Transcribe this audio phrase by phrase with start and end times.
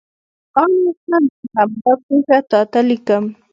[0.59, 3.23] آن اوس هم چې همدا پېښه تا ته لیکم.